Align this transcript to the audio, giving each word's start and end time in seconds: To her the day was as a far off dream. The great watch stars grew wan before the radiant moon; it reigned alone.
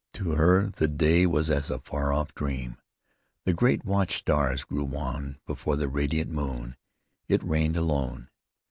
To 0.13 0.31
her 0.31 0.69
the 0.69 0.87
day 0.87 1.27
was 1.27 1.51
as 1.51 1.69
a 1.69 1.77
far 1.77 2.11
off 2.11 2.33
dream. 2.33 2.77
The 3.45 3.53
great 3.53 3.85
watch 3.85 4.17
stars 4.17 4.63
grew 4.63 4.83
wan 4.83 5.37
before 5.45 5.75
the 5.75 5.87
radiant 5.89 6.31
moon; 6.31 6.75
it 7.27 7.43
reigned 7.43 7.77
alone. 7.77 8.29